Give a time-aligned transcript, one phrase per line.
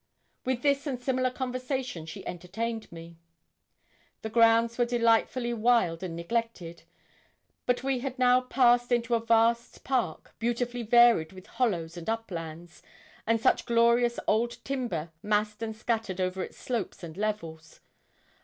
[0.45, 3.19] With this and similar conversation she entertained me.
[4.23, 6.81] The grounds were delightfully wild and neglected.
[7.67, 12.81] But we had now passed into a vast park beautifully varied with hollows and uplands,
[13.27, 17.79] and such glorious old timber massed and scattered over its slopes and levels.